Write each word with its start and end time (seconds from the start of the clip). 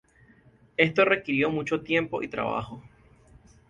Esto 0.77 1.05
requirió 1.05 1.51
mucho 1.51 1.81
tiempo 1.81 2.23
y 2.23 2.27
trabajo. 2.27 2.83